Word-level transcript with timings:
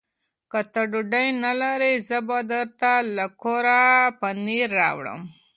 که 0.51 0.59
ته 0.73 0.81
ډوډۍ 0.91 1.27
نه 1.43 1.51
لرې، 1.61 1.93
زه 2.07 2.17
به 2.27 2.37
درته 2.51 2.91
له 3.15 3.25
کوره 3.41 3.81
پنېر 4.19 4.69
راوړم. 4.79 5.21